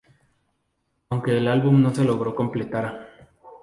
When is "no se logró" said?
1.79-2.33